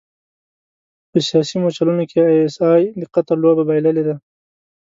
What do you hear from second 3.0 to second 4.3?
قطر لوبه بایللې.